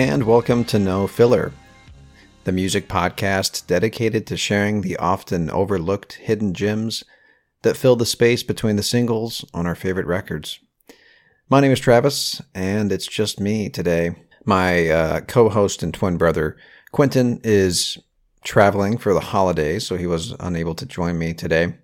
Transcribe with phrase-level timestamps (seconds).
[0.00, 1.52] And welcome to No Filler,
[2.44, 7.04] the music podcast dedicated to sharing the often overlooked hidden gems
[7.60, 10.58] that fill the space between the singles on our favorite records.
[11.50, 14.16] My name is Travis, and it's just me today.
[14.46, 16.56] My uh, co host and twin brother,
[16.92, 17.98] Quentin, is
[18.42, 21.74] traveling for the holidays, so he was unable to join me today.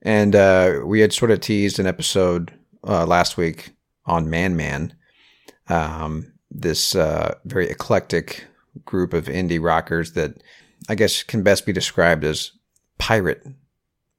[0.00, 2.54] And uh, we had sort of teased an episode
[2.88, 3.72] uh, last week
[4.06, 4.94] on Man Man.
[5.68, 8.46] Um, this uh, very eclectic
[8.84, 10.42] group of indie rockers that
[10.88, 12.52] I guess can best be described as
[12.98, 13.46] pirate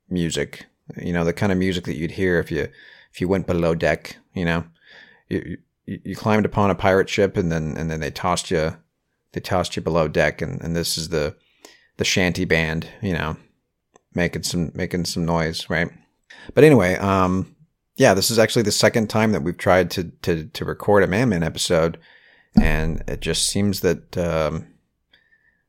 [0.09, 0.65] music.
[0.95, 2.69] You know, the kind of music that you'd hear if you
[3.11, 4.17] if you went below deck.
[4.33, 4.65] You know,
[5.29, 8.77] you you, you climbed upon a pirate ship and then and then they tossed you
[9.33, 11.35] they tossed you below deck and, and this is the
[11.97, 12.87] the shanty band.
[13.01, 13.37] You know,
[14.13, 15.89] making some making some noise, right?
[16.53, 17.55] But anyway, um,
[17.97, 21.07] yeah, this is actually the second time that we've tried to to to record a
[21.07, 21.97] Man Man episode
[22.61, 24.67] and it just seems that um,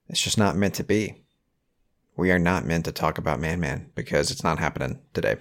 [0.09, 1.25] it's just not meant to be.
[2.16, 5.37] We are not meant to talk about Man Man because it's not happening today.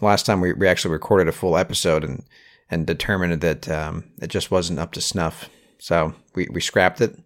[0.00, 2.24] Last time we, we actually recorded a full episode and
[2.70, 5.50] and determined that um, it just wasn't up to snuff.
[5.78, 7.18] So we, we scrapped it.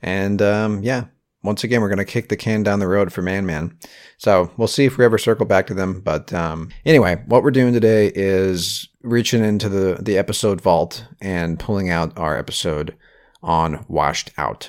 [0.00, 1.06] And um, yeah,
[1.42, 3.76] once again, we're going to kick the can down the road for Man Man.
[4.18, 6.00] So we'll see if we ever circle back to them.
[6.00, 11.58] But um, anyway, what we're doing today is reaching into the, the episode vault and
[11.58, 12.96] pulling out our episode
[13.42, 14.68] on Washed Out.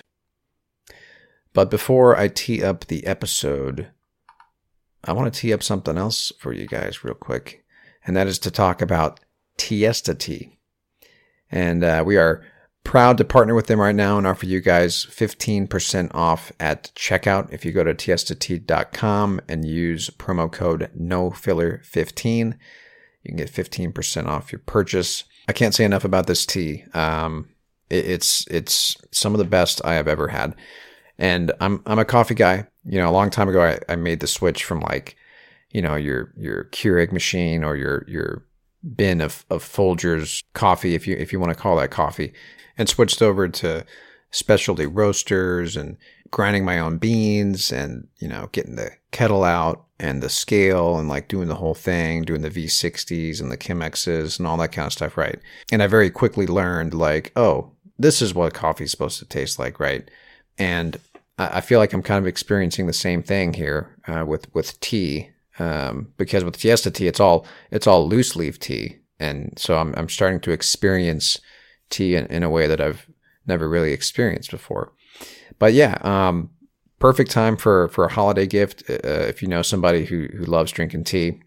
[1.53, 3.87] But before I tee up the episode,
[5.03, 7.65] I want to tee up something else for you guys real quick.
[8.05, 9.19] And that is to talk about
[9.57, 10.57] Tiesta Tea.
[11.51, 12.43] And uh, we are
[12.83, 17.51] proud to partner with them right now and offer you guys 15% off at checkout
[17.51, 22.57] if you go to tiestatea.com and use promo code NOFILLER15
[23.23, 25.23] you can get 15% off your purchase.
[25.47, 26.85] I can't say enough about this tea.
[26.93, 27.49] Um,
[27.89, 30.55] it, it's it's some of the best I have ever had.
[31.17, 32.67] And I'm I'm a coffee guy.
[32.85, 35.15] You know, a long time ago I, I made the switch from like,
[35.71, 38.45] you know, your your Keurig machine or your your
[38.95, 42.33] bin of, of Folgers coffee, if you if you want to call that coffee,
[42.77, 43.85] and switched over to
[44.31, 45.97] specialty roasters and
[46.31, 51.09] grinding my own beans and you know getting the kettle out and the scale and
[51.09, 54.85] like doing the whole thing, doing the V60s and the Chemexes and all that kind
[54.85, 55.39] of stuff, right?
[55.71, 59.79] And I very quickly learned like, oh, this is what coffee's supposed to taste like,
[59.79, 60.09] right?
[60.57, 60.97] And
[61.39, 65.29] I feel like I'm kind of experiencing the same thing here uh, with with tea,
[65.57, 69.93] um, because with Tiesta tea, it's all it's all loose leaf tea, and so I'm
[69.95, 71.39] I'm starting to experience
[71.89, 73.09] tea in, in a way that I've
[73.47, 74.91] never really experienced before.
[75.59, 76.49] But yeah, um,
[76.99, 78.83] perfect time for for a holiday gift.
[78.89, 81.41] Uh, if you know somebody who who loves drinking tea,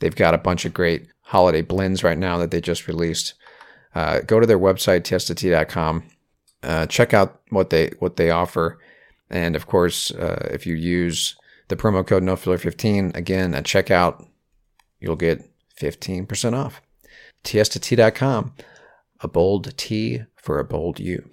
[0.00, 3.34] they've got a bunch of great holiday blends right now that they just released.
[3.94, 6.04] Uh, go to their website tiestatea.com.
[6.62, 8.78] Uh, check out what they what they offer
[9.32, 11.34] and of course, uh, if you use
[11.68, 14.26] the promo code NoFiller15 again at checkout,
[15.00, 15.42] you'll get
[15.80, 16.82] 15% off.
[17.42, 18.54] tiestatea.com,
[19.20, 21.30] a bold T for a bold you.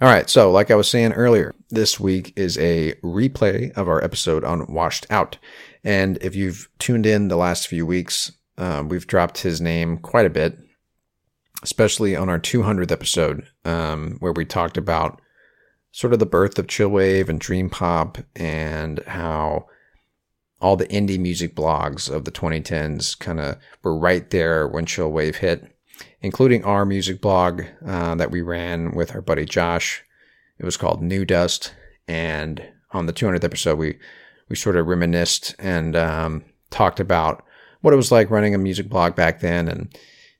[0.00, 4.02] All right, so like I was saying earlier, this week is a replay of our
[4.04, 5.38] episode on Washed Out.
[5.82, 10.24] And if you've tuned in the last few weeks, uh, we've dropped his name quite
[10.24, 10.56] a bit,
[11.64, 15.20] especially on our 200th episode, um, where we talked about
[15.90, 19.66] sort of the birth of chillwave and dream pop and how
[20.60, 25.36] all the indie music blogs of the 2010s kind of were right there when chillwave
[25.36, 25.76] hit,
[26.20, 30.04] including our music blog uh, that we ran with our buddy Josh.
[30.58, 31.74] It was called New Dust,
[32.06, 32.62] and
[32.92, 33.98] on the 200th episode, we
[34.48, 37.44] we sort of reminisced and um, talked about
[37.80, 39.96] what it was like running a music blog back then, and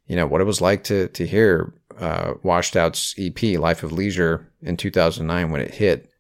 [0.07, 3.93] you know what it was like to to hear uh, Washed Out's EP, Life of
[3.93, 6.11] Leisure, in 2009 when it hit,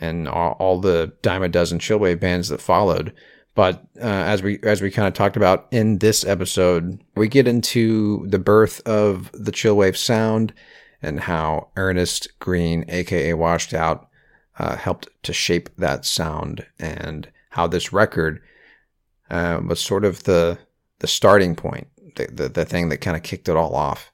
[0.00, 3.12] and all, all the dime a dozen chillwave bands that followed.
[3.54, 7.46] But uh, as we as we kind of talked about in this episode, we get
[7.46, 10.52] into the birth of the chillwave sound
[11.00, 14.08] and how Ernest Green, aka Washed Out,
[14.58, 18.42] uh, helped to shape that sound, and how this record
[19.30, 20.58] uh, was sort of the
[20.98, 21.86] the starting point,
[22.16, 24.10] the the, the thing that kind of kicked it all off.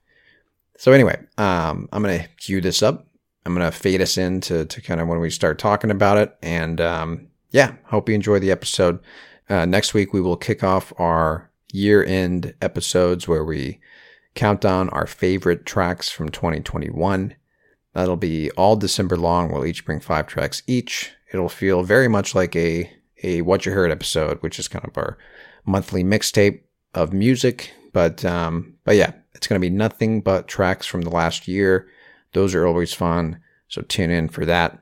[0.77, 3.07] So anyway, um, I'm to cue this up.
[3.47, 6.37] I'm to fade us into to kind of when we start talking about it.
[6.43, 8.99] And um, yeah, hope you enjoy the episode.
[9.51, 13.81] Uh, next week, we will kick off our year end episodes where we
[14.37, 17.35] count down our favorite tracks from 2021.
[17.93, 19.51] That'll be all December long.
[19.51, 21.11] We'll each bring five tracks each.
[21.33, 22.93] It'll feel very much like a,
[23.25, 25.19] a What You Heard episode, which is kind of our
[25.67, 26.61] monthly mixtape
[26.95, 27.75] of music.
[27.93, 31.89] But, um, but yeah, it's going to be nothing but tracks from the last year.
[32.35, 33.41] Those are always fun.
[33.67, 34.79] So tune in for that.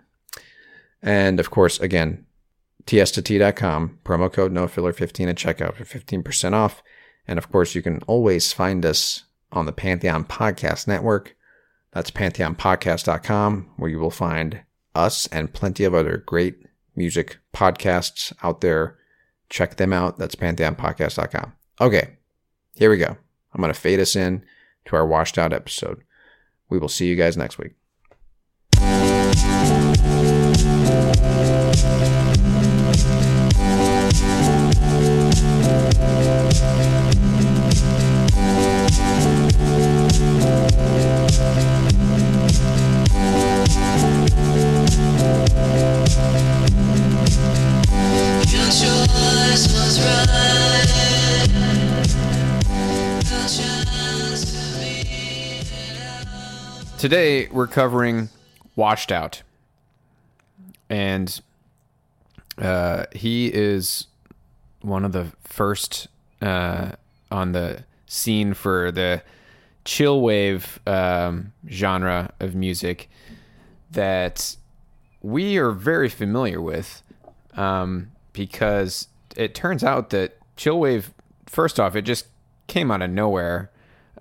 [1.01, 2.27] And of course, again,
[2.89, 6.83] tiestatea.com, promo code nofiller15 at checkout for 15% off.
[7.27, 11.37] And of course, you can always find us on the Pantheon Podcast Network.
[11.93, 14.63] That's pantheonpodcast.com, where you will find
[14.95, 16.57] us and plenty of other great
[16.97, 18.97] music podcasts out there.
[19.51, 20.19] Check them out.
[20.19, 21.53] That's pantheonpodcast.com.
[21.83, 22.17] Okay,
[22.75, 23.19] here we go.
[23.53, 24.45] I'm going to fade us in
[24.87, 26.03] to our washed out episode.
[26.71, 27.75] We will see you guys next week.
[56.99, 58.29] Today we're covering
[58.75, 59.43] Washed Out.
[60.91, 61.41] And
[62.61, 64.09] uh, he is
[64.81, 66.09] one of the first
[66.43, 66.91] uh,
[67.31, 69.23] on the scene for the
[69.85, 73.09] chill wave um, genre of music
[73.93, 74.57] that
[75.23, 77.05] we are very familiar with
[77.55, 81.15] um, because it turns out that chill wave,
[81.47, 82.27] first off, it just
[82.67, 83.71] came out of nowhere,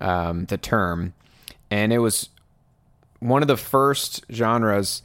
[0.00, 1.12] um, the term,
[1.72, 2.28] and it was
[3.20, 5.02] one of the first genres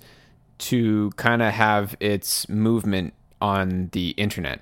[0.59, 4.61] to kind of have its movement on the internet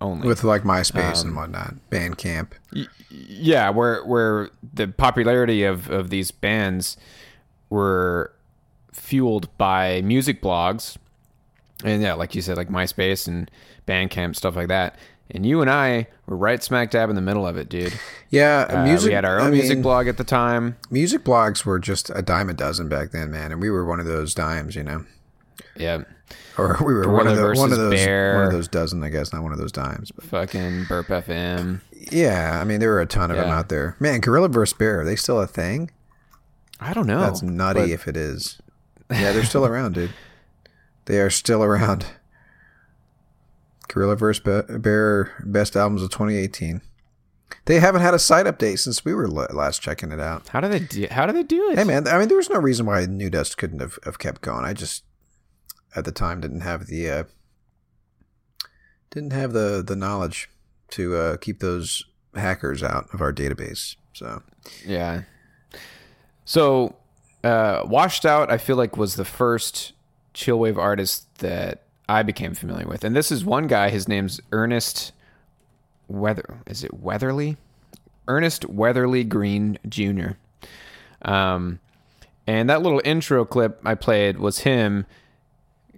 [0.00, 2.52] only with like MySpace um, and whatnot, Bandcamp.
[2.74, 6.96] Y- yeah, where where the popularity of of these bands
[7.70, 8.32] were
[8.92, 10.96] fueled by music blogs,
[11.84, 13.50] and yeah, like you said, like MySpace and
[13.86, 14.96] Bandcamp stuff like that.
[15.30, 17.98] And you and I were right smack dab in the middle of it, dude.
[18.28, 19.10] Yeah, uh, music.
[19.10, 20.76] We had our own I music mean, blog at the time.
[20.90, 24.00] Music blogs were just a dime a dozen back then, man, and we were one
[24.00, 25.04] of those dimes, you know.
[25.76, 26.02] Yeah.
[26.58, 29.10] Or we were one of, the, one of those Bear, one of those dozen, I
[29.10, 30.10] guess, not one of those dimes.
[30.10, 30.24] But.
[30.24, 31.82] Fucking Burp FM.
[31.92, 33.44] Yeah, I mean there were a ton of yeah.
[33.44, 33.96] them out there.
[34.00, 35.90] Man, Gorilla vs Bear, are they still a thing?
[36.80, 37.20] I don't know.
[37.20, 38.60] That's nutty if it is.
[39.10, 40.12] Yeah, they're still around, dude.
[41.04, 42.06] They are still around.
[43.88, 44.42] Gorilla vs.
[44.68, 46.80] Bear best albums of 2018.
[47.66, 50.48] They haven't had a site update since we were last checking it out.
[50.48, 51.06] How do they do?
[51.10, 51.78] How do they do it?
[51.78, 54.40] Hey man, I mean, there was no reason why New Dust couldn't have, have kept
[54.40, 54.64] going.
[54.64, 55.04] I just
[55.94, 57.24] at the time didn't have the uh,
[59.10, 60.48] didn't have the the knowledge
[60.90, 63.96] to uh, keep those hackers out of our database.
[64.12, 64.42] So
[64.84, 65.22] Yeah.
[66.44, 66.94] So,
[67.42, 69.92] uh, Washed Out, I feel like was the first
[70.32, 73.90] chillwave artist that I became familiar with, and this is one guy.
[73.90, 75.12] His name's Ernest
[76.08, 76.58] Weather.
[76.66, 77.56] Is it Weatherly?
[78.28, 80.30] Ernest Weatherly Green Jr.
[81.22, 81.80] Um,
[82.46, 85.06] and that little intro clip I played was him,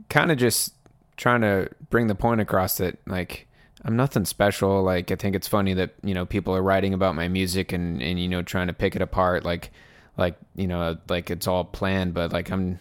[0.09, 0.75] kind of just
[1.17, 3.47] trying to bring the point across that like
[3.85, 4.83] I'm nothing special.
[4.83, 8.03] Like I think it's funny that you know people are writing about my music and
[8.03, 9.45] and you know trying to pick it apart.
[9.45, 9.71] Like
[10.17, 12.79] like you know like it's all planned, but like I'm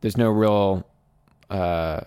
[0.00, 0.86] there's no real
[1.50, 2.00] uh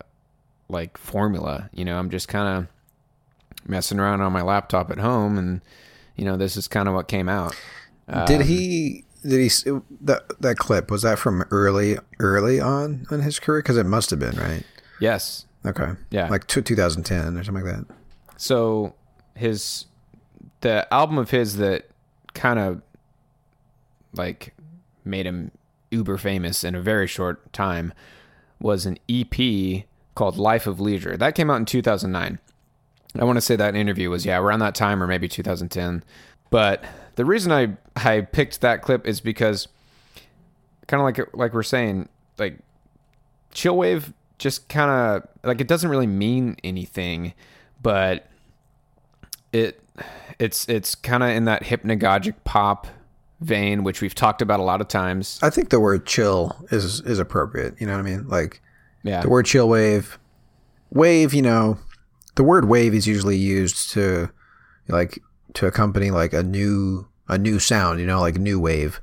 [0.70, 1.68] like formula.
[1.72, 5.60] You know I'm just kind of messing around on my laptop at home, and
[6.16, 7.54] you know this is kind of what came out.
[8.26, 9.04] did he?
[9.24, 9.50] Um, did he
[10.00, 13.60] that that clip was that from early early on in his career?
[13.60, 14.64] Because it must have been right.
[15.00, 15.46] Yes.
[15.64, 15.92] Okay.
[16.10, 16.28] Yeah.
[16.28, 17.94] Like two, 2010 or something like that.
[18.36, 18.94] So
[19.34, 19.86] his
[20.60, 21.90] the album of his that
[22.34, 22.82] kind of
[24.14, 24.54] like
[25.04, 25.50] made him
[25.90, 27.92] uber famous in a very short time
[28.60, 31.16] was an EP called Life of Leisure.
[31.16, 32.38] That came out in 2009.
[33.18, 36.04] I want to say that interview was yeah around that time or maybe 2010.
[36.50, 36.84] But
[37.16, 39.68] the reason I I picked that clip is because
[40.86, 42.58] kind of like like we're saying like
[43.52, 47.34] chillwave just kind of like it doesn't really mean anything,
[47.82, 48.26] but
[49.52, 49.82] it
[50.38, 52.86] it's it's kind of in that hypnagogic pop
[53.40, 55.38] vein, which we've talked about a lot of times.
[55.42, 57.80] I think the word chill is is appropriate.
[57.80, 58.28] You know what I mean?
[58.28, 58.62] Like
[59.02, 60.18] Yeah, the word chill wave,
[60.90, 61.32] wave.
[61.34, 61.78] You know,
[62.34, 64.30] the word wave is usually used to
[64.88, 65.22] like
[65.54, 68.00] to accompany like a new a new sound.
[68.00, 69.00] You know, like new wave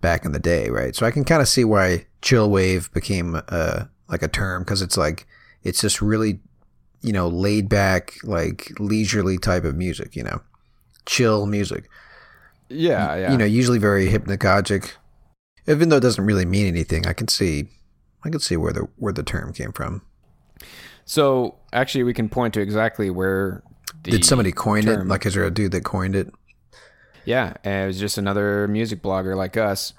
[0.00, 0.94] back in the day, right?
[0.94, 4.82] So I can kind of see why chill wave became uh like a term because
[4.82, 5.26] it's like
[5.62, 6.40] it's just really
[7.00, 10.14] you know laid back like leisurely type of music.
[10.14, 10.42] You know,
[11.06, 11.88] chill music.
[12.68, 13.32] yeah, yeah.
[13.32, 14.92] you know, usually very hypnagogic.
[15.66, 17.68] Even though it doesn't really mean anything, I can see,
[18.24, 20.02] I can see where the where the term came from.
[21.04, 23.62] so actually, we can point to exactly where.
[24.04, 25.06] The Did somebody coin it?
[25.06, 26.32] Like, is there a dude that coined it?
[27.24, 29.92] Yeah, it was just another music blogger like us,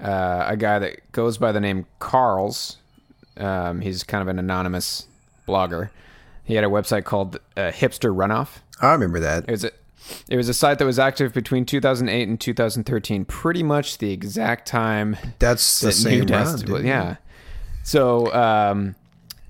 [0.00, 2.76] uh, a guy that goes by the name Carles.
[3.36, 5.06] Um, he's kind of an anonymous
[5.48, 5.90] blogger.
[6.44, 8.58] He had a website called uh, Hipster Runoff.
[8.80, 9.44] I remember that.
[9.48, 9.70] It was a,
[10.28, 14.68] it was a site that was active between 2008 and 2013, pretty much the exact
[14.68, 16.84] time That's the that same run, Dust- dude.
[16.84, 17.16] yeah.
[17.82, 18.94] So um,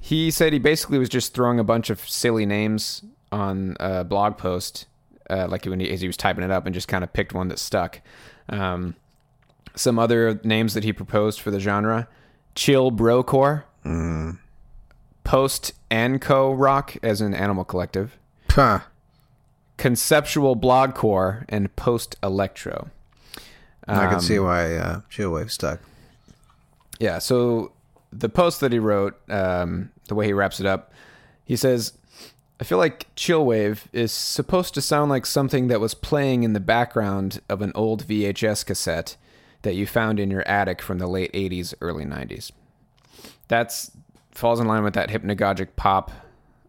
[0.01, 4.37] he said he basically was just throwing a bunch of silly names on a blog
[4.39, 4.87] post,
[5.31, 7.33] uh, like when he, as he was typing it up, and just kind of picked
[7.35, 8.01] one that stuck.
[8.49, 8.95] Um,
[9.75, 12.09] some other names that he proposed for the genre:
[12.55, 14.39] chill brocore, Mm.
[15.25, 18.17] post anco rock, as in Animal Collective,
[18.51, 18.81] Huh.
[19.77, 22.91] conceptual blogcore, and post electro.
[23.89, 25.81] I can Um, see why uh, Chillwave stuck.
[27.01, 27.19] Yeah.
[27.19, 27.72] So
[28.13, 30.93] the post that he wrote, um, the way he wraps it up,
[31.45, 31.95] he says,
[32.61, 36.61] I feel like Chillwave is supposed to sound like something that was playing in the
[36.61, 39.17] background of an old VHS cassette
[39.63, 42.53] that you found in your attic from the late 80s, early 90s.
[43.49, 43.91] That's
[44.31, 46.11] falls in line with that hypnagogic pop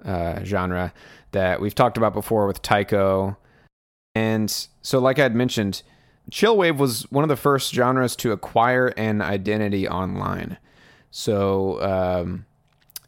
[0.04, 0.94] uh, genre
[1.32, 3.38] that we've talked about before with Tycho.
[4.16, 5.82] And so, like I had mentioned,
[6.32, 10.58] Chillwave was one of the first genres to acquire an identity online.
[11.16, 12.48] So, um,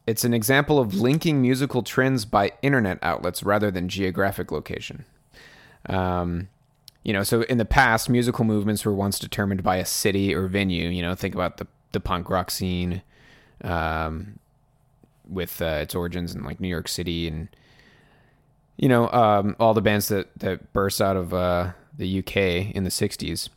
[0.05, 5.05] it's an example of linking musical trends by internet outlets rather than geographic location.
[5.89, 6.49] Um,
[7.03, 10.45] you know, so in the past, musical movements were once determined by a city or
[10.45, 10.87] venue.
[10.89, 13.01] You know, think about the the punk rock scene,
[13.63, 14.37] um,
[15.27, 17.47] with uh, its origins in like New York City and
[18.77, 22.37] you know um, all the bands that that burst out of uh, the UK
[22.75, 23.49] in the '60s.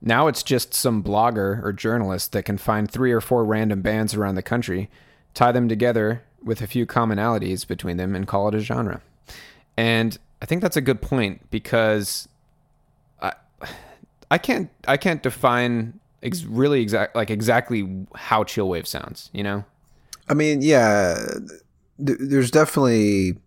[0.00, 4.14] Now it's just some blogger or journalist that can find three or four random bands
[4.14, 4.90] around the country,
[5.32, 9.00] tie them together with a few commonalities between them, and call it a genre.
[9.76, 12.28] And I think that's a good point because
[13.22, 13.32] I
[14.30, 19.30] I can't I can't define ex- really exact like exactly how chillwave sounds.
[19.32, 19.64] You know?
[20.28, 21.16] I mean, yeah,
[22.04, 23.38] th- there's definitely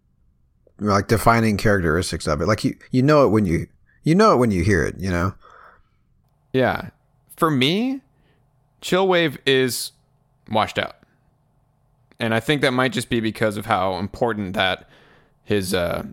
[0.80, 2.48] like defining characteristics of it.
[2.48, 3.68] Like you, you know it when you,
[4.04, 4.98] you know it when you hear it.
[5.00, 5.34] You know.
[6.58, 6.90] Yeah.
[7.36, 8.02] For me,
[8.82, 9.92] chillwave is
[10.50, 10.96] washed out.
[12.20, 14.90] And I think that might just be because of how important that
[15.44, 16.04] his uh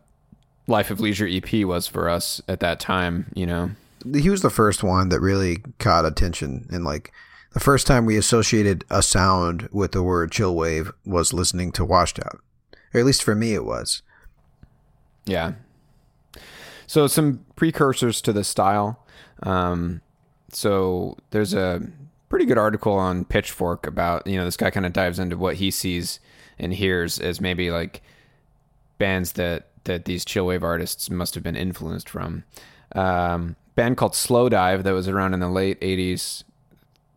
[0.66, 3.70] Life of Leisure EP was for us at that time, you know.
[4.14, 7.10] He was the first one that really caught attention and like
[7.52, 11.84] the first time we associated a sound with the word chill wave was listening to
[11.84, 12.40] Washed Out.
[12.92, 14.02] Or at least for me it was.
[15.24, 15.52] Yeah.
[16.86, 19.04] So some precursors to the style.
[19.42, 20.02] Um,
[20.54, 21.82] so there's a
[22.28, 25.56] pretty good article on Pitchfork about you know this guy kind of dives into what
[25.56, 26.20] he sees
[26.58, 28.02] and hears as maybe like
[28.98, 32.44] bands that that these chillwave artists must have been influenced from.
[32.92, 36.44] Um, band called Slowdive that was around in the late '80s,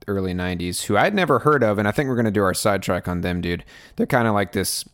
[0.07, 3.07] early '90s, who I'd never heard of, and I think we're gonna do our sidetrack
[3.07, 3.63] on them, dude.
[3.95, 4.85] They're kind of like this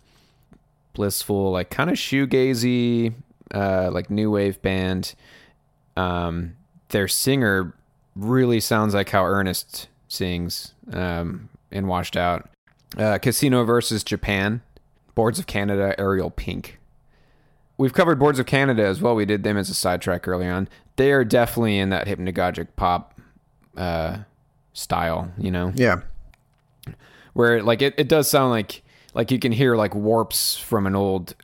[0.93, 3.13] blissful, like kind of shoegazy,
[3.53, 5.15] uh, like new wave band.
[5.97, 6.55] Um,
[6.89, 7.73] their singer
[8.15, 12.49] really sounds like how Ernest sings um, in Washed Out.
[12.97, 14.61] Uh, Casino versus Japan,
[15.15, 16.79] Boards of Canada, Ariel Pink.
[17.77, 19.15] We've covered Boards of Canada as well.
[19.15, 20.69] We did them as a sidetrack early on.
[20.95, 23.19] They are definitely in that hypnagogic pop
[23.75, 24.19] uh,
[24.73, 25.71] style, you know?
[25.75, 26.01] Yeah.
[27.33, 28.83] Where like it, it does sound like
[29.15, 31.35] like you can hear like warps from an old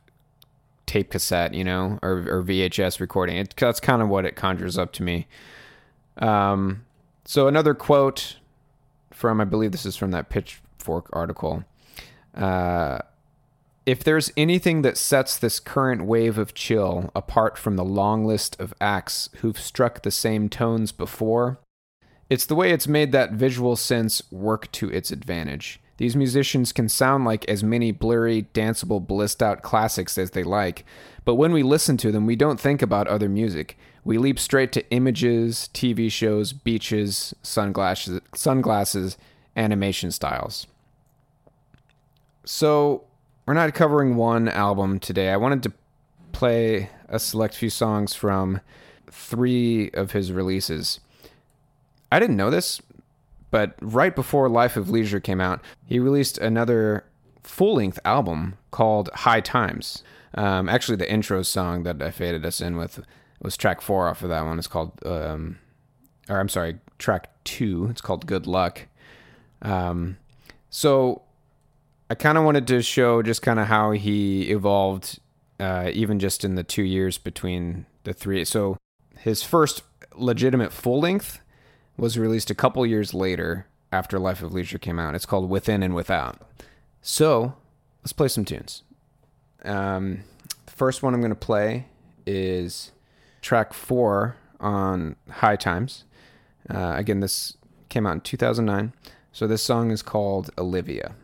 [0.86, 3.36] tape cassette, you know, or, or VHS recording.
[3.36, 5.26] It, that's kind of what it conjures up to me.
[6.16, 6.84] Um,
[7.24, 8.36] so another quote
[9.12, 11.64] from I believe this is from that Pitchfork article.
[12.34, 12.98] Uh,
[13.86, 18.58] if there's anything that sets this current wave of chill apart from the long list
[18.60, 21.58] of acts who've struck the same tones before,
[22.28, 25.80] it's the way it's made that visual sense work to its advantage.
[25.96, 30.84] These musicians can sound like as many blurry, danceable, blissed out classics as they like,
[31.24, 33.76] but when we listen to them, we don't think about other music.
[34.04, 39.18] We leap straight to images, TV shows, beaches, sunglasses, sunglasses,
[39.56, 40.66] animation styles.
[42.44, 43.04] So,
[43.46, 45.30] we're not covering one album today.
[45.30, 45.72] I wanted to
[46.32, 48.60] play a select few songs from
[49.10, 51.00] three of his releases.
[52.12, 52.80] I didn't know this,
[53.50, 57.04] but right before Life of Leisure came out, he released another
[57.42, 60.02] full length album called High Times.
[60.34, 63.00] Um, actually, the intro song that I faded us in with
[63.40, 64.58] was track four off of that one.
[64.58, 65.58] It's called, um,
[66.28, 67.88] or I'm sorry, track two.
[67.90, 68.86] It's called Good Luck.
[69.62, 70.18] Um,
[70.68, 71.22] so
[72.08, 75.20] I kind of wanted to show just kind of how he evolved,
[75.58, 78.44] uh, even just in the two years between the three.
[78.44, 78.76] So
[79.18, 79.82] his first
[80.14, 81.40] legitimate full length
[81.96, 85.14] was released a couple years later after Life of Leisure came out.
[85.14, 86.40] It's called Within and Without.
[87.02, 87.54] So
[88.02, 88.82] let's play some tunes.
[89.64, 90.24] Um,
[90.66, 91.86] the first one I'm going to play
[92.26, 92.92] is
[93.40, 96.04] track four on High Times.
[96.68, 97.56] Uh, again, this
[97.88, 98.92] came out in 2009.
[99.32, 101.14] So this song is called Olivia.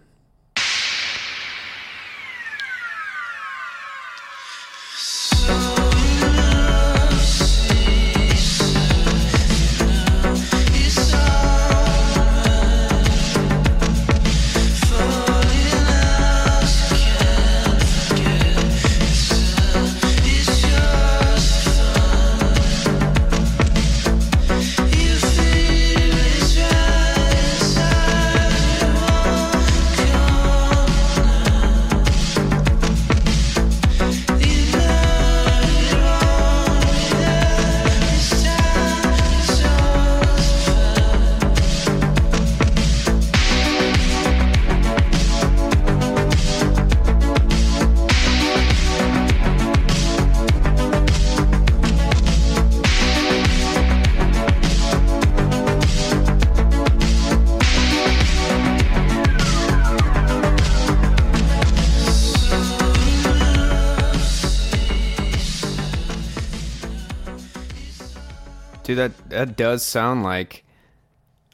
[69.37, 70.65] That does sound like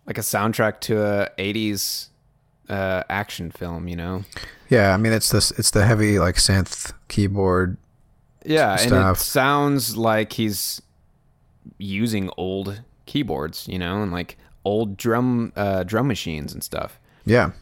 [0.06, 2.08] like a soundtrack to a '80s
[2.68, 3.88] uh, action film.
[3.88, 4.24] You know?
[4.68, 7.76] Yeah, I mean it's this it's the heavy like synth keyboard.
[8.44, 10.82] Yeah, and it sounds like he's
[11.78, 16.98] using old keyboards, you know, and like old drum uh, drum machines and stuff.
[17.24, 17.52] Yeah.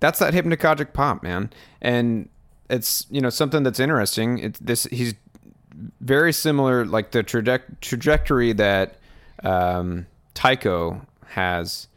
[0.00, 1.50] That's that hypnagogic pop, man.
[1.80, 2.28] And
[2.68, 4.38] it's you know something that's interesting.
[4.38, 5.14] It's this he's
[6.00, 8.96] very similar, like the traje- trajectory that
[9.42, 11.88] um, Tycho has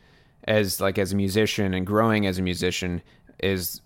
[0.45, 3.01] as like as a musician and growing as a musician
[3.41, 3.81] is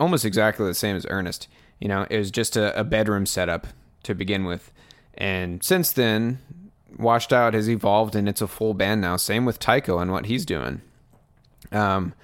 [0.00, 1.48] almost exactly the same as Ernest.
[1.80, 3.66] You know, it was just a, a bedroom setup
[4.04, 4.72] to begin with,
[5.14, 6.38] and since then,
[6.98, 9.16] Washed Out has evolved and it's a full band now.
[9.16, 10.82] Same with Tycho and what he's doing.
[11.70, 12.14] Um,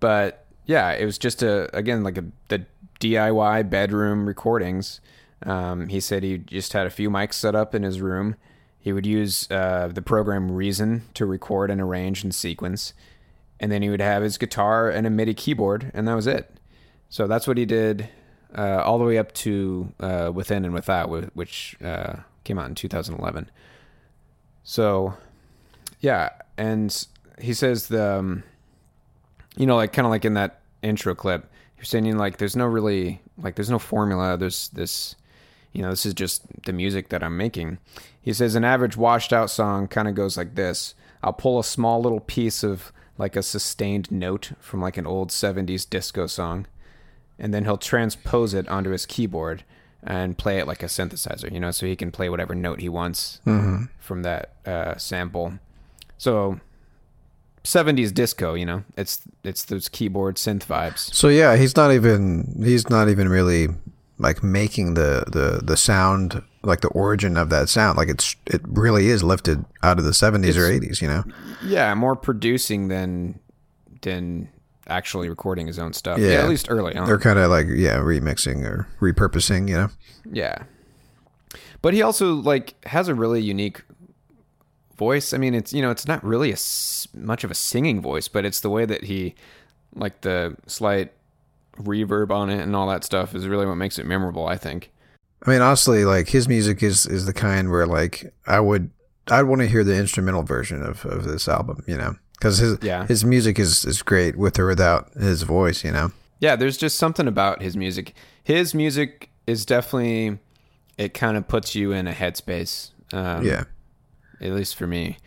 [0.00, 2.66] but yeah, it was just a again like a the
[3.00, 5.00] DIY bedroom recordings
[5.42, 8.36] Um, he said he just had a few mics set up in his room.
[8.84, 12.92] He would use uh, the program Reason to record and arrange and sequence,
[13.58, 16.58] and then he would have his guitar and a MIDI keyboard, and that was it.
[17.08, 18.10] So that's what he did
[18.54, 22.74] uh, all the way up to uh, Within and Without, which uh, came out in
[22.74, 23.50] 2011.
[24.64, 25.14] So,
[26.00, 27.06] yeah, and
[27.40, 28.42] he says the, um,
[29.56, 32.66] you know, like kind of like in that intro clip, you're saying like there's no
[32.66, 34.36] really like there's no formula.
[34.36, 35.16] There's this,
[35.74, 37.78] you know, this is just the music that I'm making.
[38.22, 40.94] He says an average washed out song kind of goes like this.
[41.22, 45.30] I'll pull a small little piece of like a sustained note from like an old
[45.30, 46.66] 70s disco song
[47.38, 49.64] and then he'll transpose it onto his keyboard
[50.02, 52.88] and play it like a synthesizer, you know, so he can play whatever note he
[52.88, 53.40] wants
[53.98, 55.54] from that uh, sample.
[56.18, 56.60] So
[57.64, 61.12] 70s disco, you know, it's it's those keyboard synth vibes.
[61.14, 63.68] So yeah, he's not even he's not even really
[64.24, 68.62] like making the the the sound like the origin of that sound like it's it
[68.64, 71.24] really is lifted out of the 70s or 80s, you know.
[71.62, 73.38] Yeah, more producing than
[74.00, 74.48] than
[74.86, 76.18] actually recording his own stuff.
[76.18, 76.28] Yeah.
[76.28, 77.06] Yeah, at least early on.
[77.06, 79.88] They're kind of like yeah, remixing or repurposing, you know.
[80.30, 80.64] Yeah.
[81.82, 83.82] But he also like has a really unique
[84.96, 85.34] voice.
[85.34, 86.56] I mean, it's you know, it's not really a
[87.14, 89.34] much of a singing voice, but it's the way that he
[89.94, 91.12] like the slight
[91.76, 94.90] reverb on it and all that stuff is really what makes it memorable, I think.
[95.46, 98.90] I mean, honestly, like his music is is the kind where like I would
[99.30, 102.78] I'd want to hear the instrumental version of, of this album, you know, because his
[102.82, 103.06] Yeah.
[103.06, 106.12] his music is is great with or without his voice, you know.
[106.40, 108.14] Yeah, there's just something about his music.
[108.42, 110.38] His music is definitely
[110.96, 112.90] it kind of puts you in a headspace.
[113.12, 113.64] Um, yeah,
[114.40, 115.18] at least for me.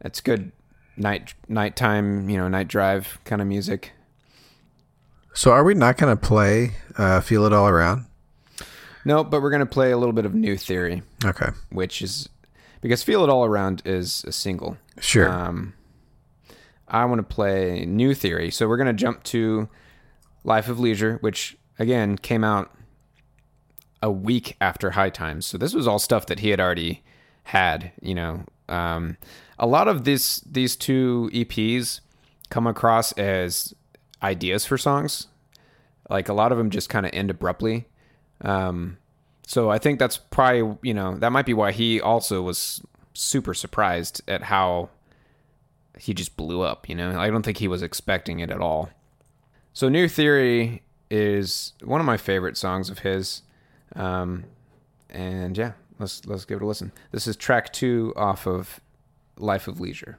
[0.00, 0.52] It's good
[0.96, 3.92] night nighttime, you know, night drive kind of music.
[5.36, 8.06] So are we not going to play uh, "Feel It All Around"?
[9.04, 12.28] No, but we're gonna play a little bit of New Theory, Okay, which is
[12.80, 14.78] because Feel It All Around is a single.
[14.98, 15.30] sure.
[15.30, 15.74] Um,
[16.88, 19.68] I want to play New Theory, so we're gonna jump to
[20.42, 22.74] Life of Leisure, which again came out
[24.02, 25.46] a week after High Times.
[25.46, 27.04] So this was all stuff that he had already
[27.44, 27.92] had.
[28.02, 29.18] You know, um,
[29.56, 32.00] a lot of this these two EPs
[32.50, 33.72] come across as
[34.22, 35.28] ideas for songs.
[36.08, 37.86] Like a lot of them just kind of end abruptly.
[38.40, 38.98] Um,
[39.46, 42.82] so I think that's probably you know that might be why he also was
[43.14, 44.90] super surprised at how
[45.98, 46.88] he just blew up.
[46.88, 48.90] You know, I don't think he was expecting it at all.
[49.72, 53.42] So New Theory is one of my favorite songs of his,
[53.94, 54.44] um,
[55.10, 56.92] and yeah, let's let's give it a listen.
[57.12, 58.80] This is track two off of
[59.38, 60.18] Life of Leisure.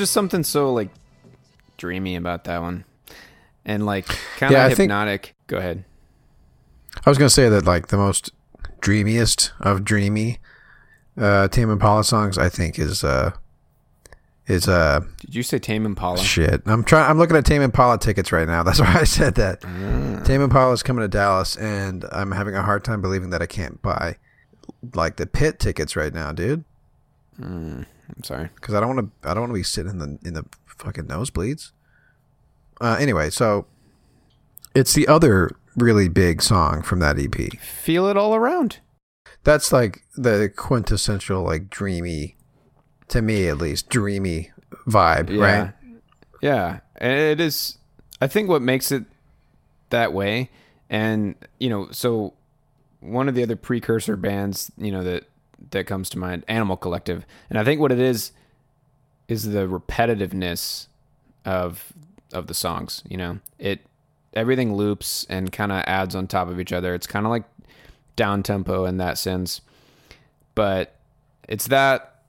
[0.00, 0.88] just something so like
[1.76, 2.84] dreamy about that one,
[3.64, 4.06] and like
[4.38, 5.34] kind of Yeah, I think- hypnotic.
[5.46, 5.84] Go ahead.
[7.06, 8.30] I was to say that like the most
[8.80, 10.38] dreamiest of dreamy
[11.18, 13.30] uh, Tame Impala songs, I think, is uh,
[14.46, 16.18] is uh, Did you say Tame Impala?
[16.18, 16.62] shit.
[16.66, 17.08] I'm trying.
[17.08, 18.62] I'm looking at Tame Impala tickets right now.
[18.64, 19.60] That's why I said that.
[19.64, 20.22] Ah.
[20.24, 23.46] Tame Impala is coming to Dallas, and I'm having a hard time believing that I
[23.46, 24.16] can't buy
[24.94, 26.64] like the pit tickets right now, dude.
[28.16, 28.50] I'm sorry.
[28.54, 29.28] Because I don't want to.
[29.28, 31.72] I don't want to be sitting in the in the fucking nosebleeds.
[32.80, 33.66] Uh, anyway, so
[34.74, 37.34] it's the other really big song from that EP.
[37.60, 38.78] Feel it all around.
[39.44, 42.36] That's like the quintessential, like dreamy,
[43.08, 44.50] to me at least, dreamy
[44.86, 45.42] vibe, Yeah.
[45.62, 45.72] right?
[46.42, 46.80] Yeah.
[46.96, 47.78] And it is
[48.20, 49.04] I think what makes it
[49.90, 50.50] that way
[50.88, 52.34] and you know, so
[53.00, 55.24] one of the other precursor bands, you know, that
[55.70, 56.44] that comes to mind.
[56.48, 58.32] Animal Collective, and I think what it is
[59.28, 60.86] is the repetitiveness
[61.44, 61.92] of
[62.32, 63.02] of the songs.
[63.08, 63.80] You know, it
[64.34, 66.94] everything loops and kind of adds on top of each other.
[66.94, 67.44] It's kind of like
[68.16, 69.60] down tempo in that sense,
[70.54, 70.96] but
[71.48, 72.22] it's that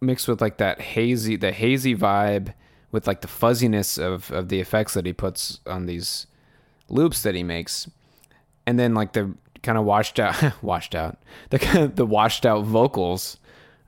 [0.00, 2.52] mixed with like that hazy, the hazy vibe
[2.92, 6.26] with like the fuzziness of of the effects that he puts on these
[6.88, 7.90] loops that he makes,
[8.66, 11.18] and then like the kind of washed out, washed out,
[11.50, 13.38] the the washed out vocals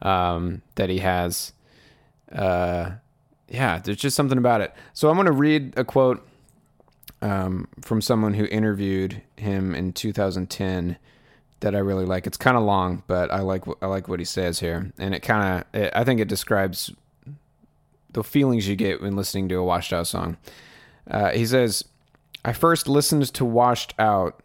[0.03, 1.53] um, that he has.
[2.31, 2.93] Uh,
[3.49, 4.75] yeah, there's just something about it.
[4.93, 6.27] So I'm gonna read a quote
[7.23, 10.97] um, from someone who interviewed him in 2010
[11.61, 12.27] that I really like.
[12.27, 15.21] It's kind of long, but I like I like what he says here, and it
[15.21, 16.93] kind of I think it describes
[18.11, 20.37] the feelings you get when listening to a Washed Out song.
[21.11, 21.85] Uh, he says,
[22.45, 24.41] "I first listened to Washed Out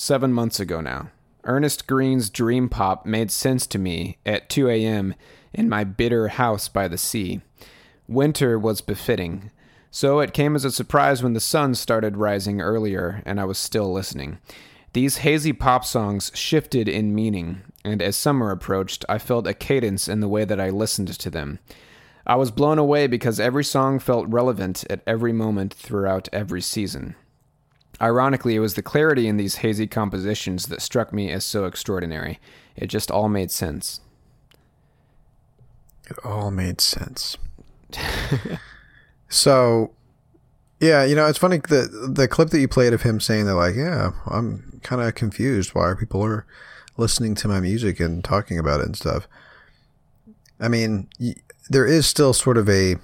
[0.00, 1.10] seven months ago now.
[1.44, 5.14] Ernest Green's dream pop made sense to me at 2 a.m.
[5.52, 7.42] in my bitter house by the sea.
[8.08, 9.50] Winter was befitting."
[9.90, 13.58] So it came as a surprise when the sun started rising earlier and I was
[13.58, 14.38] still listening.
[14.92, 20.08] These hazy pop songs shifted in meaning, and as summer approached, I felt a cadence
[20.08, 21.58] in the way that I listened to them.
[22.26, 27.16] I was blown away because every song felt relevant at every moment throughout every season.
[28.00, 32.40] Ironically, it was the clarity in these hazy compositions that struck me as so extraordinary.
[32.76, 34.00] It just all made sense.
[36.08, 37.36] It all made sense.
[39.28, 39.92] so,
[40.80, 43.54] yeah, you know, it's funny the the clip that you played of him saying that,
[43.54, 46.46] like, yeah, I'm kind of confused why people are
[46.96, 49.28] listening to my music and talking about it and stuff.
[50.58, 51.08] I mean,
[51.68, 52.96] there is still sort of a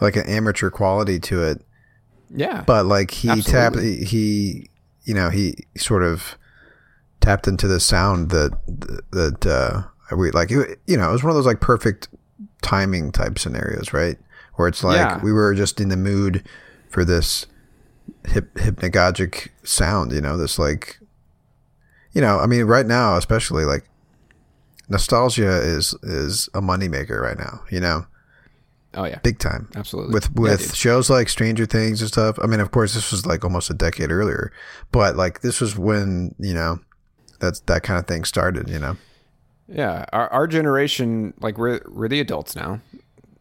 [0.00, 1.62] like an amateur quality to it,
[2.34, 2.62] Yeah.
[2.66, 4.04] but like he tapped, Absolutely.
[4.06, 4.70] he,
[5.04, 6.36] you know, he sort of
[7.20, 8.52] tapped into the sound that
[9.12, 9.82] that uh
[10.16, 10.50] we like.
[10.50, 12.08] You know, it was one of those like perfect
[12.62, 14.18] timing type scenarios, right?
[14.54, 15.20] Where it's like Yeah.
[15.22, 16.44] we were just in the mood
[16.90, 17.46] for this
[18.26, 20.98] hip, hypnagogic sound, you know, this like,
[22.12, 23.84] you know, I mean, right now, especially like
[24.88, 28.06] nostalgia is is a moneymaker right now, you know,
[28.94, 29.18] oh yeah.
[29.22, 29.68] big time.
[29.74, 30.14] Absolutely.
[30.14, 30.76] With with dude.
[30.76, 32.38] shows like Stranger Things and stuff.
[32.42, 34.52] I mean, of course, this was like almost a decade earlier,
[34.90, 36.80] but like this was when you know
[37.40, 38.68] that's that kind of thing started.
[38.68, 38.96] You know,
[39.68, 42.80] Yeah, our our generation, like we're we're the adults now,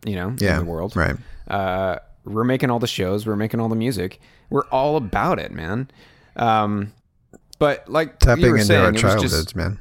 [0.06, 0.96] you know, yeah, in the world.
[0.96, 1.16] right?
[1.48, 5.52] Uh, we're making all the shows, we're making all the music, we're all about it,
[5.52, 5.90] man.
[6.36, 6.94] Um,
[7.60, 9.80] but like you Tapping were into saying, our childhoods, just man.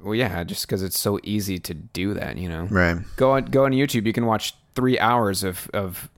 [0.00, 2.64] well, yeah, just because it's so easy to do that, you know.
[2.70, 2.96] Right.
[3.16, 6.08] Go on go on YouTube, you can watch three hours of of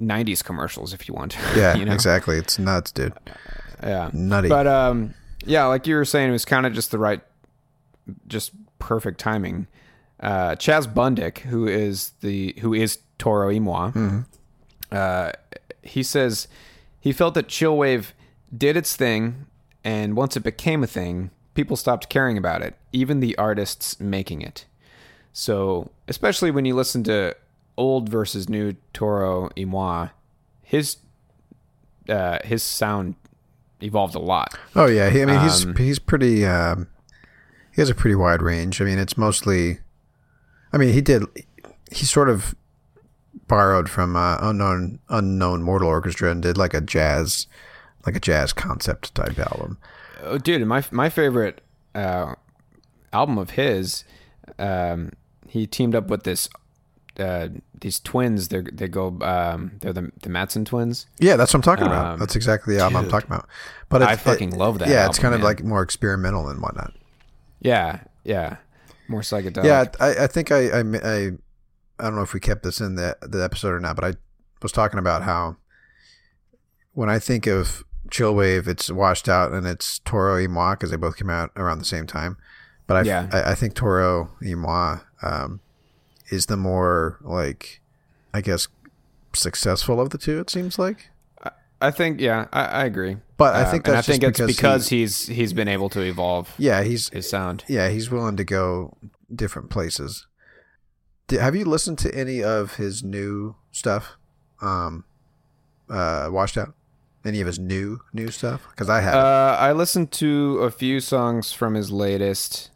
[0.00, 1.36] '90s commercials if you want.
[1.54, 1.92] Yeah, you know?
[1.92, 2.36] exactly.
[2.38, 3.12] It's nuts, dude.
[3.82, 4.48] Yeah, Nutty.
[4.48, 7.20] But um, yeah, like you were saying, it was kind of just the right,
[8.26, 8.50] just
[8.80, 9.68] perfect timing.
[10.18, 14.20] Uh, Chaz Bundick, who is the who is Toro y Moi, Mm-hmm.
[14.90, 15.32] uh,
[15.82, 16.48] he says
[17.00, 18.06] he felt that Chillwave
[18.56, 19.46] did its thing,
[19.84, 24.40] and once it became a thing, people stopped caring about it, even the artists making
[24.42, 24.64] it.
[25.32, 27.36] So, especially when you listen to
[27.76, 30.08] old versus new Toro y Moi,
[30.62, 30.98] his
[32.08, 33.14] uh, his sound
[33.80, 34.56] evolved a lot.
[34.74, 36.46] Oh yeah, he, I mean he's Um, he's pretty.
[36.46, 36.88] Um,
[37.72, 38.80] he has a pretty wide range.
[38.80, 39.80] I mean, it's mostly.
[40.72, 41.24] I mean, he did.
[41.90, 42.54] He sort of
[43.48, 47.46] borrowed from uh, unknown unknown Mortal Orchestra and did like a jazz,
[48.04, 49.78] like a jazz concept type album.
[50.22, 51.60] Oh, dude, my my favorite
[51.94, 52.34] uh,
[53.12, 54.04] album of his,
[54.58, 55.12] um,
[55.46, 56.48] he teamed up with this
[57.18, 57.48] uh,
[57.80, 58.48] these twins.
[58.48, 61.06] They they go um, they're the the Mattson twins.
[61.18, 62.06] Yeah, that's what I'm talking about.
[62.06, 63.48] Um, That's exactly the album I'm talking about.
[63.88, 66.60] But I it's, fucking love that Yeah, it's album, kind of like more experimental and
[66.60, 66.92] whatnot.
[67.60, 68.56] Yeah, yeah,
[69.08, 69.64] more psychedelic.
[69.64, 71.30] Yeah, I, I think I, I I
[71.98, 74.14] I don't know if we kept this in the the episode or not, but I
[74.62, 75.56] was talking about how
[76.92, 80.96] when I think of Chillwave, it's washed out and it's Toro y Moi because they
[80.96, 82.36] both came out around the same time.
[82.86, 83.28] But I Yeah.
[83.32, 85.60] I, I think Toro y Moi um,
[86.30, 87.80] is the more like
[88.34, 88.68] I guess
[89.32, 90.40] successful of the two.
[90.40, 91.08] It seems like.
[91.80, 93.18] I think yeah, I, I agree.
[93.36, 95.90] But I Um, think I think just it's because because he- he's he's been able
[95.90, 97.64] to evolve Yeah, he's his sound.
[97.68, 98.96] yeah he's willing to go
[99.34, 100.26] different places.
[101.28, 104.16] Did, have you listened to any of his new stuff?
[104.62, 105.04] Um,
[105.90, 106.72] uh, washed out.
[107.26, 108.66] Any of his new new stuff?
[108.70, 109.20] Because I haven't.
[109.20, 112.70] Uh, I listened to a few songs from his latest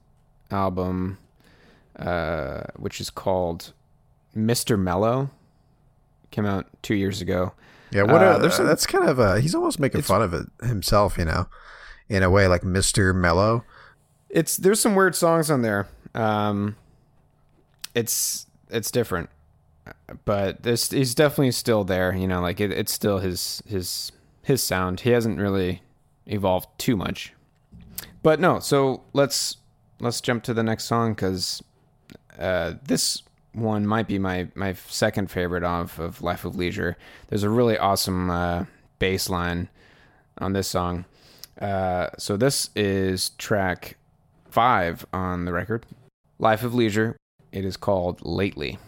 [0.50, 1.16] album,
[2.00, 3.72] uh, which is called
[4.36, 4.78] Mr.
[4.78, 5.30] Mellow.
[6.30, 7.52] Came out two years ago.
[7.90, 8.22] yeah, what?
[8.22, 9.40] uh, a, there's some- that's kind of a.
[9.40, 11.46] He's almost making fun of it himself, you know,
[12.08, 13.64] in a way, like Mister Mellow.
[14.28, 15.88] It's there's some weird songs on there.
[16.14, 16.76] Um,
[17.94, 19.28] it's it's different,
[20.24, 22.14] but this he's definitely still there.
[22.14, 25.00] You know, like it, it's still his his his sound.
[25.00, 25.82] He hasn't really
[26.26, 27.32] evolved too much.
[28.22, 29.56] But no, so let's
[29.98, 31.60] let's jump to the next song because
[32.40, 33.22] uh, this
[33.52, 36.96] one might be my my second favorite off of Life of Leisure.
[37.28, 38.64] There's a really awesome uh,
[38.98, 39.68] bass line
[40.38, 41.04] on this song.
[41.60, 43.96] Uh, so this is track
[44.48, 45.86] five on the record,
[46.38, 47.16] Life of Leisure.
[47.52, 48.78] It is called Lately.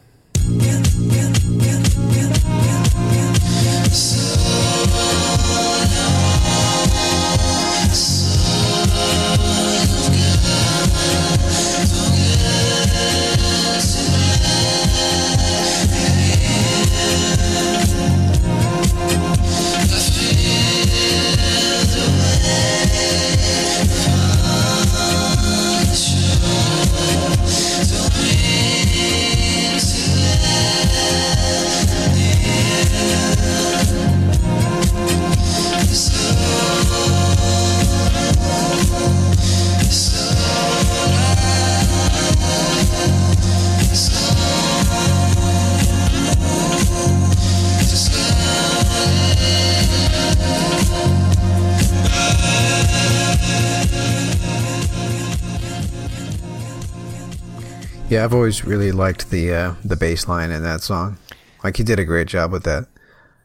[58.22, 61.18] Yeah, I've always really liked the uh, the bass line in that song.
[61.64, 62.86] Like he did a great job with that.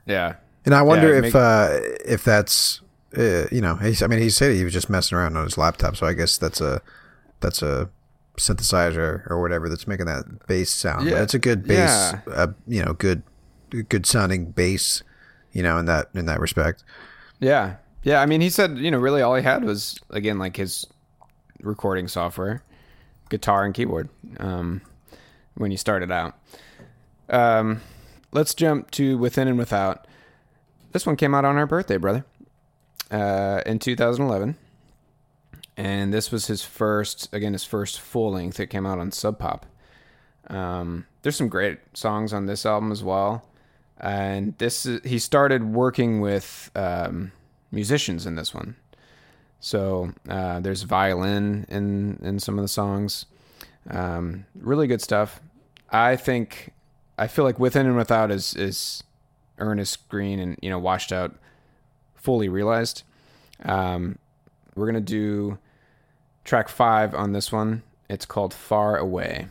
[0.06, 0.36] Yeah.
[0.66, 1.70] And I wonder Yeah, if make- uh,
[2.06, 2.82] if that's
[3.18, 5.58] uh, you know he's, I mean he said he was just messing around on his
[5.58, 6.82] laptop, so I guess that's a
[7.40, 7.90] that's a
[8.38, 11.06] synthesizer or whatever that's making that bass sound.
[11.06, 11.24] But Yeah.
[11.24, 12.34] it's a good bass, Yeah.
[12.34, 13.24] uh, you know, good
[13.90, 15.02] good sounding bass,
[15.54, 16.84] you know, in that in that respect.
[17.40, 17.76] Yeah.
[18.04, 18.22] Yeah.
[18.22, 20.86] I mean, he said, you know, really all he had was, again, like his
[21.62, 22.62] recording software,
[23.30, 24.10] guitar, and keyboard
[24.40, 24.82] um,
[25.56, 26.36] when you started out.
[27.30, 27.82] Um,
[28.32, 30.08] let's jump to Within and Without.
[30.92, 32.26] This one came out on our birthday, brother,
[33.12, 34.58] uh, in 2011.
[35.76, 38.60] And this was his first, again, his first full length.
[38.60, 39.66] It came out on Sub Pop.
[40.48, 43.46] Um, there's some great songs on this album as well.
[44.00, 47.32] And this is, he started working with um,
[47.72, 48.76] musicians in this one.
[49.60, 53.26] So uh, there's violin in in some of the songs.
[53.90, 55.40] Um, really good stuff.
[55.90, 56.74] I think
[57.18, 59.04] I feel like Within and Without is is
[59.58, 61.36] Ernest Greene and you know washed out,
[62.16, 63.04] fully realized.
[63.64, 64.20] Um,
[64.76, 65.58] we're gonna do
[66.44, 67.84] track five on this one.
[68.10, 69.48] It's called Far Away.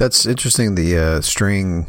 [0.00, 0.76] That's interesting.
[0.76, 1.86] The uh, string,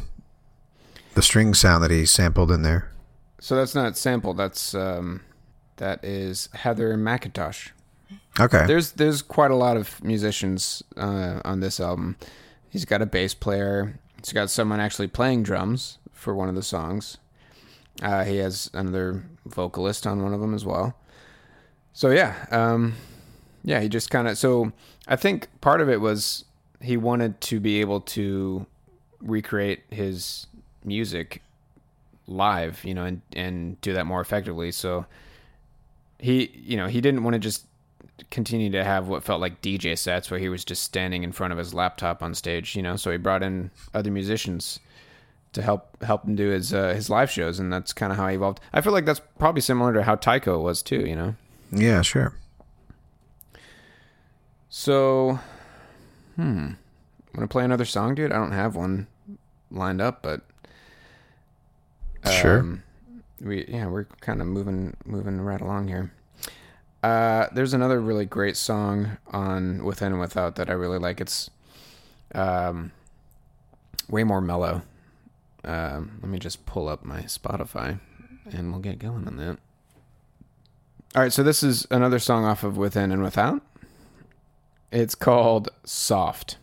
[1.13, 2.91] the string sound that he sampled in there.
[3.39, 4.35] So that's not sampled.
[4.35, 5.21] That's um,
[5.77, 7.69] that is Heather McIntosh.
[8.37, 8.65] Okay.
[8.67, 12.17] There's there's quite a lot of musicians uh, on this album.
[12.69, 13.97] He's got a bass player.
[14.17, 17.17] He's got someone actually playing drums for one of the songs.
[18.01, 20.95] Uh, he has another vocalist on one of them as well.
[21.93, 22.95] So yeah, um,
[23.63, 24.37] yeah, he just kind of.
[24.37, 24.73] So
[25.07, 26.43] I think part of it was
[26.81, 28.65] he wanted to be able to
[29.21, 30.47] recreate his
[30.83, 31.41] music
[32.27, 34.71] live, you know, and and do that more effectively.
[34.71, 35.05] So
[36.19, 37.65] he, you know, he didn't want to just
[38.29, 41.51] continue to have what felt like DJ sets where he was just standing in front
[41.51, 42.95] of his laptop on stage, you know.
[42.95, 44.79] So he brought in other musicians
[45.53, 48.27] to help help him do his uh, his live shows, and that's kind of how
[48.27, 48.59] he evolved.
[48.73, 51.35] I feel like that's probably similar to how Tycho was too, you know.
[51.71, 52.33] yeah, sure.
[54.73, 55.39] So,
[56.35, 56.65] hmm,
[57.35, 58.31] want to play another song, dude?
[58.31, 59.07] I don't have one
[59.69, 60.41] lined up, but
[62.29, 62.59] Sure.
[62.59, 62.83] um,
[63.39, 66.11] we yeah, we're kind of moving moving right along here.
[67.03, 71.19] Uh, there's another really great song on Within and Without that I really like.
[71.19, 71.49] It's
[72.35, 72.91] um,
[74.07, 74.83] way more mellow.
[75.63, 77.99] Um, let me just pull up my Spotify
[78.51, 79.57] and we'll get going on that.
[81.15, 83.61] All right, so this is another song off of Within and Without.
[84.91, 86.57] It's called Soft.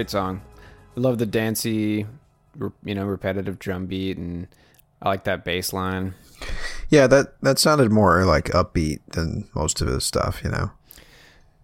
[0.00, 0.40] Great song.
[0.96, 2.06] I love the dancey,
[2.84, 4.48] you know, repetitive drum beat, and
[5.02, 6.14] I like that bass line.
[6.88, 10.40] Yeah, that that sounded more like upbeat than most of his stuff.
[10.42, 10.70] You know.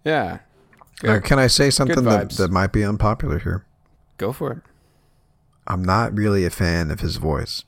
[0.05, 0.41] Yeah,
[1.03, 3.65] Uh, can I say something that, that might be unpopular here?
[4.19, 4.59] go for it.
[5.67, 7.65] I'm not really a fan of his voice,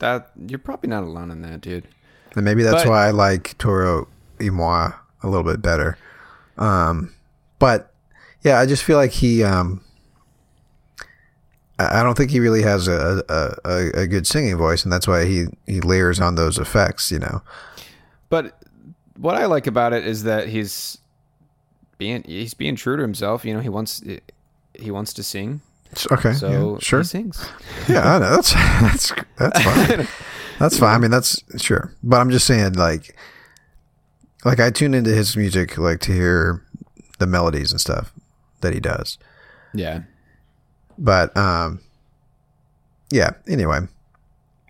[0.00, 1.88] That you're probably not alone in that, dude.
[2.36, 4.06] and maybe that's But- why I like Toro
[4.38, 4.90] y Moi
[5.22, 5.96] a little bit better.
[6.58, 7.14] Um,
[7.58, 7.94] but
[8.42, 9.42] yeah, I just feel like he.
[9.42, 9.82] Um,
[11.80, 15.06] I don't think he really has a, a, a, a good singing voice, and that's
[15.06, 17.10] why he, he layers on those effects.
[17.12, 17.42] You know.
[18.28, 18.58] But
[19.16, 20.98] what I like about it is that he's
[21.98, 23.44] being he's being true to himself.
[23.44, 24.02] You know, he wants
[24.74, 25.60] he wants to sing,
[26.10, 26.32] Okay.
[26.32, 27.00] so yeah, sure.
[27.00, 27.48] he sings.
[27.88, 28.30] Yeah, I know.
[28.36, 30.08] That's that's that's fine.
[30.58, 30.94] that's fine.
[30.94, 31.94] I mean, that's sure.
[32.02, 33.16] But I'm just saying, like,
[34.44, 36.62] like I tune into his music, like to hear
[37.18, 38.12] the melodies and stuff
[38.60, 39.18] that he does.
[39.74, 40.02] Yeah,
[40.96, 41.80] But um,
[43.10, 43.30] yeah.
[43.46, 43.80] Anyway,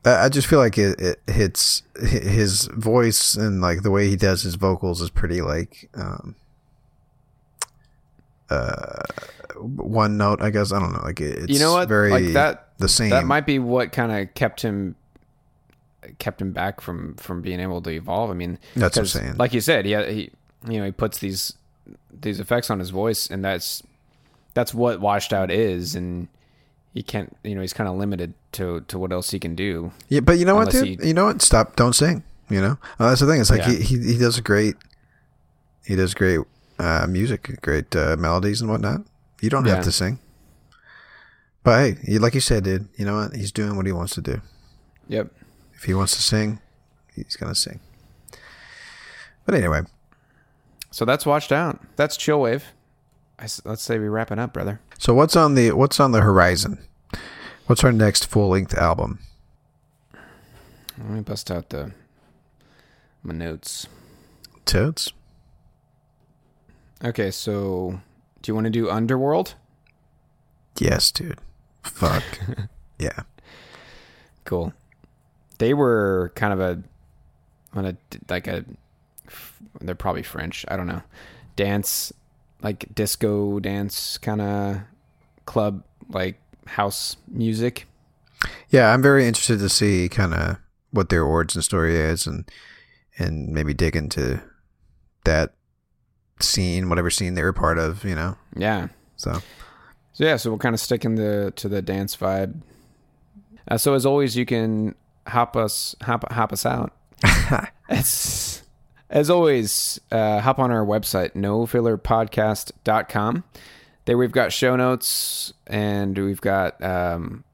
[0.05, 4.16] I I just feel like it, it hits his voice and like the way he
[4.16, 6.34] does his vocals is pretty like um
[8.51, 9.03] uh
[9.57, 10.43] one note.
[10.43, 11.03] I guess I don't know.
[11.03, 11.89] Like it's you know what?
[11.89, 12.68] Very like that.
[12.78, 13.11] the same.
[13.11, 14.97] That might be what kind of kept him
[16.18, 18.30] kept him back from from being able to evolve.
[18.30, 19.36] I mean, That's what I'm saying.
[19.36, 20.30] Like you said, he he
[20.68, 21.55] you know he puts these
[22.12, 23.82] these effects on his voice, and that's
[24.54, 26.28] that's what washed out is, and
[26.94, 27.36] he can't.
[27.44, 29.92] You know, he's kind of limited to to what else he can do.
[30.09, 31.00] Yeah, but you know what, dude?
[31.00, 31.42] he- You know what?
[31.42, 31.76] Stop!
[31.76, 32.22] Don't sing.
[32.50, 33.40] You know, uh, that's the thing.
[33.40, 33.72] It's like Yeah.
[33.74, 34.76] he, he he does great.
[35.84, 36.40] He does great
[36.78, 39.02] uh, music, great uh, melodies and whatnot.
[39.40, 39.76] You don't Yeah.
[39.76, 40.18] have to sing.
[41.62, 42.88] But hey, like you said, dude.
[42.96, 43.36] You know what?
[43.36, 44.40] He's doing what he wants to do.
[45.09, 45.30] Yep.
[45.74, 46.61] If he wants to sing,
[47.14, 47.80] he's gonna sing.
[49.44, 49.82] But anyway,
[50.91, 51.80] So that's washed out.
[51.97, 52.72] That's chill wave.
[53.39, 54.80] I let's say we wrap it up, brother.
[54.99, 56.78] so what's on the what's on the horizon?
[57.66, 59.20] What's our next full length album?
[60.97, 61.93] Let me bust out the
[63.22, 63.86] my notes.
[64.64, 65.12] Toads.
[67.05, 68.01] Okay, so
[68.43, 69.55] do you want to do Underworld?
[70.78, 71.39] Yes, dude.
[71.82, 72.24] Fuck.
[72.99, 73.22] yeah.
[74.45, 74.72] Cool.
[75.59, 76.82] They were kind of a,
[77.74, 77.97] on a
[78.28, 78.64] like a,
[79.80, 80.64] they're probably French.
[80.68, 81.02] I don't know,
[81.56, 82.12] dance,
[82.62, 84.80] like disco dance kind of
[85.46, 87.86] club, like house music.
[88.70, 90.59] Yeah, I'm very interested to see kind of
[90.90, 92.48] what their origin story is, and
[93.18, 94.40] and maybe dig into
[95.24, 95.54] that
[96.40, 98.04] scene, whatever scene they were part of.
[98.04, 98.88] You know, Yeah.
[99.16, 99.42] so
[100.12, 102.61] So yeah, so we're kind of sticking the to the dance vibe.
[103.70, 104.94] Uh, so as always, you can
[105.26, 106.92] hop us hop hop us out.
[107.88, 108.62] as,
[109.11, 113.44] as always, uh, hop on our website nofillerpodcast.com.
[114.04, 117.44] There we've got show notes and we've got um,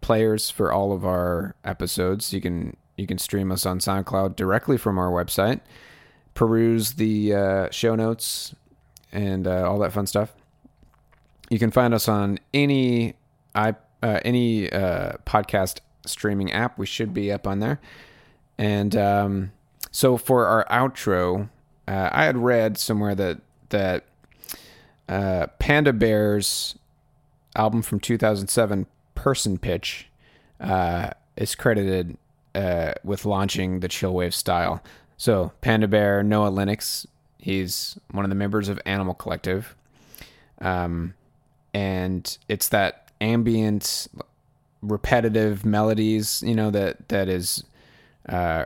[0.00, 2.32] players for all of our episodes.
[2.32, 5.60] You can you can stream us on SoundCloud directly from our website.
[6.34, 8.54] Peruse the uh, show notes
[9.10, 10.32] and uh, all that fun stuff.
[11.50, 13.14] You can find us on any
[13.54, 16.78] i uh, any uh, podcast streaming app.
[16.78, 17.80] We should be up on there.
[18.58, 19.52] And um,
[19.94, 21.48] so for our outro,
[21.86, 23.38] uh, I had read somewhere that
[23.68, 24.04] that
[25.08, 26.76] uh, Panda Bear's
[27.54, 30.08] album from 2007, Person Pitch,
[30.58, 32.16] uh, is credited
[32.56, 34.82] uh, with launching the chillwave style.
[35.16, 37.06] So Panda Bear, Noah Lennox,
[37.38, 39.76] he's one of the members of Animal Collective.
[40.60, 41.14] Um,
[41.72, 44.08] and it's that ambient,
[44.82, 47.62] repetitive melodies, you know, that that is
[48.28, 48.64] uh,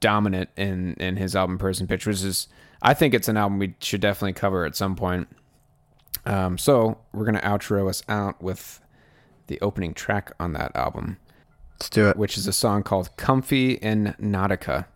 [0.00, 2.48] dominant in in his album Person Pitch, which is
[2.82, 5.28] I think it's an album we should definitely cover at some point.
[6.24, 8.80] Um, so we're gonna outro us out with
[9.46, 11.18] the opening track on that album,
[11.74, 12.16] let's do it.
[12.16, 14.86] which is a song called "Comfy in Nautica."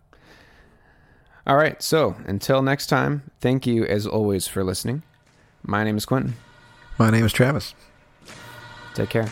[1.47, 5.03] All right, so until next time, thank you as always for listening.
[5.63, 6.35] My name is Quentin.
[6.99, 7.75] My name is Travis.
[8.95, 9.31] Take care.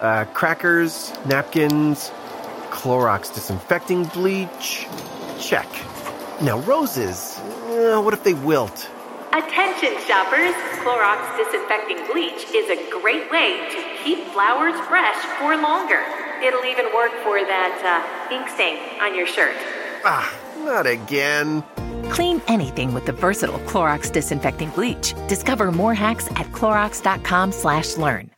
[0.00, 2.10] Uh, crackers, napkins,
[2.70, 4.86] Clorox disinfecting bleach.
[5.40, 5.66] Check.
[6.40, 7.38] Now, roses.
[7.38, 8.88] Uh, what if they wilt?
[9.32, 10.54] Attention shoppers!
[10.82, 16.02] Clorox disinfecting bleach is a great way to keep flowers fresh for longer.
[16.42, 19.56] It'll even work for that uh, ink stain on your shirt.
[20.04, 20.32] Ah,
[20.64, 21.62] not again.
[22.10, 25.14] Clean anything with the versatile Clorox disinfecting bleach.
[25.26, 28.37] Discover more hacks at clorox.com/learn.